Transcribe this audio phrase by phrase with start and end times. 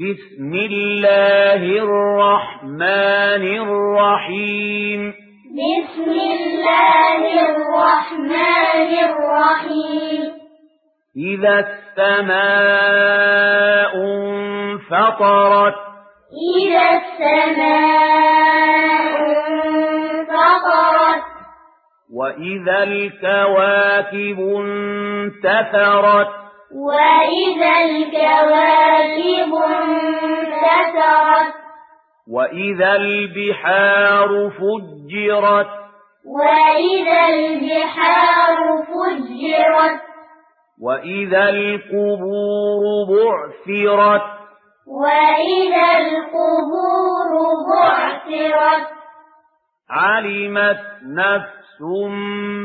[0.00, 5.00] بسم الله الرحمن الرحيم
[5.44, 10.22] بسم الله الرحمن الرحيم
[11.16, 13.94] إذا السماء
[14.90, 15.74] فطرت
[16.58, 19.10] إذا السماء
[20.24, 21.24] فطرت
[22.14, 26.30] وإذا الكواكب انتثرت
[26.74, 31.54] وإذا الكواكب انتثرت
[32.32, 35.66] وإذا البحار فجرت
[36.26, 40.00] وإذا البحار فجرت
[40.82, 42.30] وإذا القبور
[43.66, 44.26] بعثرت
[44.86, 47.30] وإذا القبور
[47.66, 48.86] بعثرت
[49.90, 51.80] علمت نفس